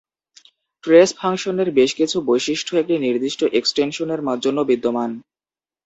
Trace 0.83 1.09
ফাংশনের 1.17 1.69
বেশ 1.71 1.91
কিছু 1.95 2.17
বৈশিষ্ট্য 2.21 2.73
একটি 2.77 2.95
নির্দিষ্ট 2.97 3.41
এক্সটেনশনের 3.51 4.21
জন্য 4.39 4.59
বিদ্যমান। 4.61 5.11